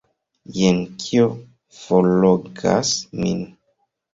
[0.55, 1.27] Jen kio
[1.81, 3.45] forlogas min!